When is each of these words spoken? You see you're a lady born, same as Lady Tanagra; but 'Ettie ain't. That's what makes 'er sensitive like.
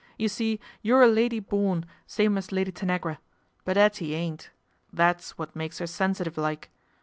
You 0.17 0.29
see 0.29 0.59
you're 0.81 1.03
a 1.03 1.07
lady 1.07 1.39
born, 1.39 1.85
same 2.07 2.35
as 2.35 2.51
Lady 2.51 2.71
Tanagra; 2.71 3.19
but 3.65 3.77
'Ettie 3.77 4.15
ain't. 4.15 4.49
That's 4.91 5.37
what 5.37 5.55
makes 5.55 5.79
'er 5.79 5.85
sensitive 5.85 6.39
like. 6.39 6.71